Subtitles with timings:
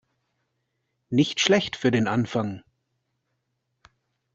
[1.11, 2.63] Nicht schlecht für den Anfang.